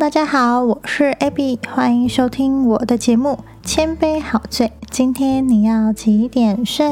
[0.00, 4.68] 大家好，我是 Abby，欢迎收听我的节目《千杯好醉》。
[4.88, 6.86] 今天你要几点睡？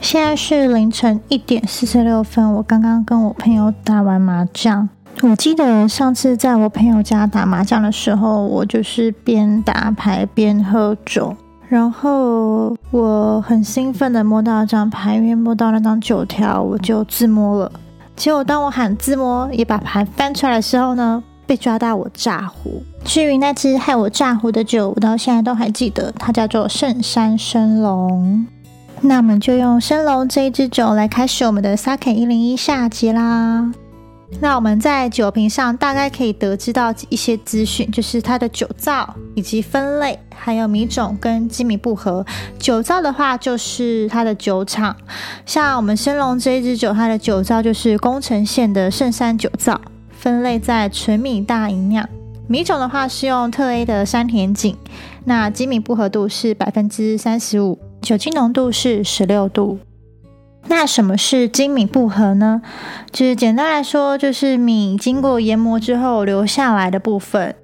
[0.00, 2.54] 现在是凌晨一点四十六分。
[2.54, 4.88] 我刚刚跟我朋友打完麻将。
[5.22, 11.36] 我记得上次在我朋友家打麻将的时候，我就是边打牌边喝酒，
[11.68, 17.70] 然后我很兴奋的摸到一张牌，因为摸到那张九条，我就自摸了。
[18.16, 21.22] 结果当我喊自摸，也把牌翻出来的时候呢？
[21.50, 28.46] 被抓到我炸胡，至于那只害我炸胡的酒，我到现在都还记得，它叫做圣山生龙。
[29.00, 33.68] 那我们就用生龙这一支酒来开始我们的 Sake 一零一下集啦。
[34.38, 42.24] 那我们在酒瓶上大概可以得知到一些资讯，就是它的酒造以及分类，还有米种跟基米不合。
[42.60, 44.94] 酒造的话就是它的酒厂，
[45.44, 49.80] 像我们生龙这一支酒，它的酒造就是宫城县的圣山酒造。
[50.20, 52.06] 分类在纯米大吟酿，
[52.46, 54.76] 米种的话是用特 A 的山田井，
[55.24, 59.78] 那精米不合度是百分之三十五，酒精浓度是十六度。
[60.66, 62.60] 那什么是精米不合呢？
[63.10, 67.56] 就是简单来说，就是米经过研磨之后留下来的部分。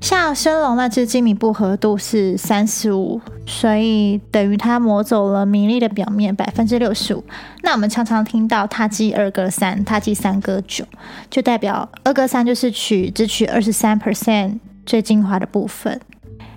[0.00, 7.24] 像生龙那只精米不合度是三十五，所以等于它磨走了米粒的表面百分之六十五。
[7.62, 10.84] 那我们常常听到它记二哥三、它记三哥九，
[11.28, 16.00] 就代表二哥三就是取只取二十三 percent 最精华的部分，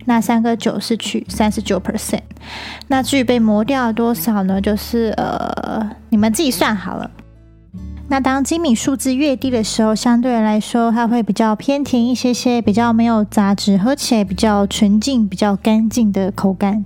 [0.06, 2.22] 那三哥九是取三十九 percent。
[2.88, 4.62] 那至于被磨掉多少呢？
[4.62, 7.09] 就是呃，你们自己算好了。
[8.12, 16.84] 那当精米数字越低的时候，相对来说它会比较偏甜一些些，比较没有杂质，喝起来比较纯净、比较干净的口感。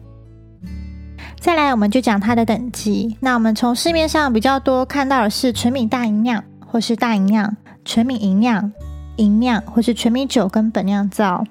[1.39, 3.17] 再来，我们就讲它的等级。
[3.21, 8.71] 那我们从市面上比较多看到的是纯米大吟酿，或是大吟酿、纯米吟酿、
[9.16, 11.44] 吟酿，或是纯米酒跟本酿造。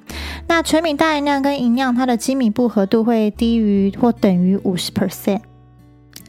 [0.47, 5.41] 那纯米大吟酿跟吟酿，它的精米不合度会低于或等于五十 percent。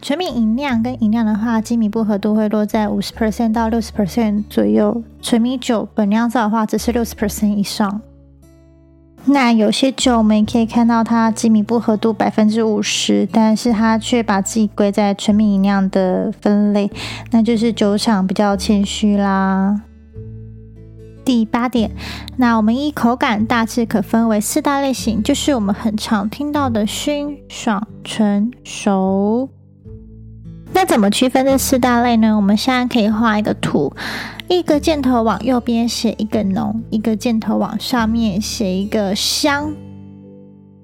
[0.01, 5.03] 纯米饮酿跟饮酿的话，精米不合度会落在五十 percent 到六十 percent 左右。
[5.21, 8.01] 纯米酒本酿造的话，只是六十 percent 以上。
[9.27, 16.91] 那有些酒我们也可以看到它精米不合度百分之五十，但是它却把自己归在纯米饮酿的分类，
[17.31, 19.81] 那就是酒厂比较谦虚啦。
[21.23, 21.89] 第八点，
[22.37, 29.49] 那我们依口感大致可分为四大类型，就是我们很常听到的熏、爽、醇、熟。
[30.85, 32.35] 怎么区分这四大类呢？
[32.35, 33.93] 我们现在可以画一个图，
[34.47, 39.73] 一个箭头往右边写一个浓，一个箭头往上面写一个香。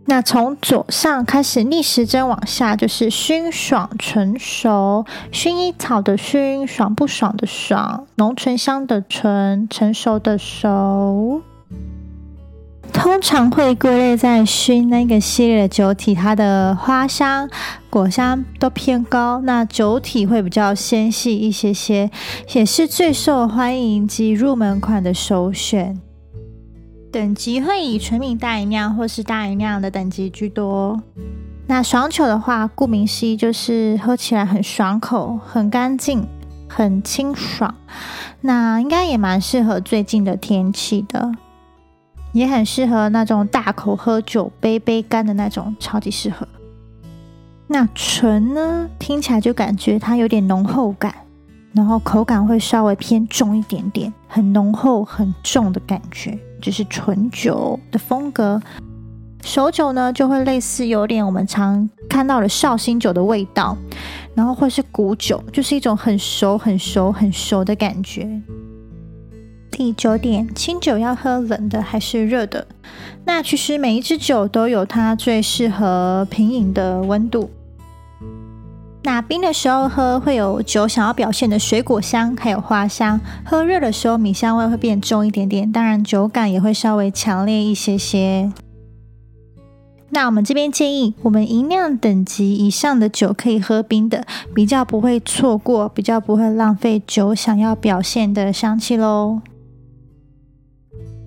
[0.05, 5.05] 那从左上开始逆时针往下，就是熏、爽、醇、熟。
[5.31, 11.41] 薰衣草的熏，爽不爽的爽，浓醇香的醇，成熟的熟。
[12.93, 17.49] 通常会归类在熏那个系列的酒体，它的花香、
[17.89, 22.09] 果香都偏高，那酒体会比较纤细一些些，
[22.53, 25.99] 也是最受欢迎及入门款的首选。
[27.11, 31.01] 等级会以纯米大吟酿或是大吟酿的等级居多。
[31.67, 36.25] 那爽酒的话，顾名思义就是喝起来很爽口、很干净、
[36.67, 37.73] 很清爽，
[38.41, 41.31] 那应该也蛮适合最近的天气的。
[42.33, 46.47] 也很适合那种大口喝酒、杯杯干的那种，超级适合。
[47.67, 51.13] 那醇呢，听起来就感觉它有点浓厚感，
[51.73, 58.61] 然后口感会稍微偏重一点点，很浓厚、很重的感觉，就是纯酒的风格。
[59.43, 63.75] 熟酒呢，就会类似有点我们常看到的绍兴酒的味道，
[64.35, 68.29] 然后或是古酒，就是一种很熟、很熟、很熟的感觉。
[69.71, 72.67] 第九点，清酒要喝冷的还是热的？
[73.25, 77.49] 那其实每一支酒都有它最适合品饮的温度。
[79.03, 88.51] 那冰的时候喝会有酒想要表现的水果香，还有花香；喝热的时候，米香味会变重一点点，当然酒感也会稍微强烈一些些。
[90.09, 99.39] 那我们这边建议，我们银酿等级以上的酒可以喝冰的，比较不会错过，比较不会浪费酒想要表现的香气喽。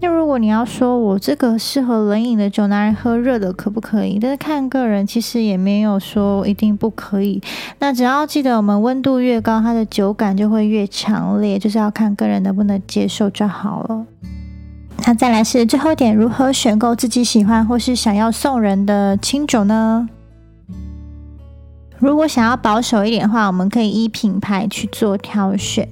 [0.04, 4.18] 那如果你要说我这个适合冷饮的酒拿来喝热的可不可以？
[4.20, 7.40] 但是看个人，其实也没有说一定不可以。
[7.78, 14.04] 那只要记得，我们温度越高，它的酒感就会越强烈，就是要看个人能不能接受就好了。
[15.06, 20.06] 那再来是最后一点，如何选购自己喜欢或是想要送人的清酒呢？
[21.98, 25.88] 如果想要保守一点的话，我们可以依品牌去做挑选。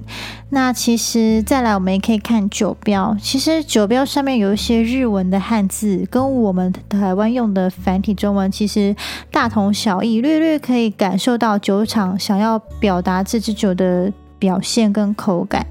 [0.53, 3.17] 那其实再来，我们也可以看酒标。
[3.19, 8.95] 其实酒标上面有一些日文的汉字，跟我们台湾用的繁体中文其实
[9.31, 14.13] 大同小异，略略可以感受到酒厂想要表达这支酒的。
[14.39, 15.65] 表现跟口感，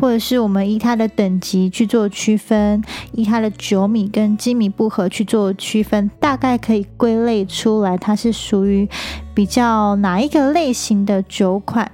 [0.00, 2.82] 或者是我们以它的等级去做区分，
[3.12, 8.88] 以它的酒米跟精米不合去做区分，大概可以归类出来，它是属于
[9.34, 11.92] 比较哪一个类型的酒款。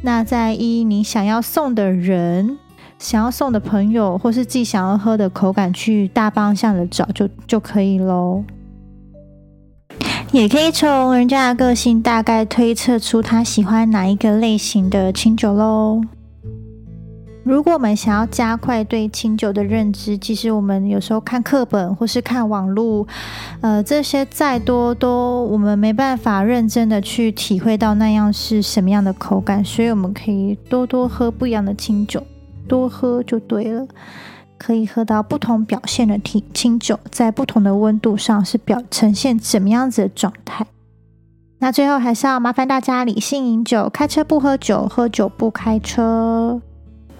[0.00, 2.56] 那在依你想要送的人、
[2.98, 8.44] 想要送的朋友，或是自己想要喝的口感去大方向的找，就就可以喽。
[10.30, 16.00] 也可以从人家的个性大概推测出他喜欢哪一个类型的清酒喽。
[17.48, 23.06] 如果我们想要加快对清酒的认知，其实我们有时候看课本或是看网络，
[23.62, 32.22] 呃，这些再多都我们没办法认真的去体会到那样是什么样的口感，所以我们可以多多喝不一样的清酒，
[32.68, 33.86] 多喝就对了。
[34.58, 40.66] 可以喝到不同表现的清清酒，在不同的温度上是表呈现怎么样子的状态。
[41.60, 46.60] 那最后还是要麻烦大家理性饮酒，开车不喝酒，喝酒不开车。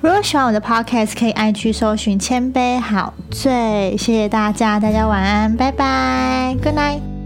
[0.01, 3.97] 如果喜欢我的 podcast，可以按去搜寻“千杯好醉”。
[3.99, 7.18] 谢谢大家，大家晚安，拜拜，Good night。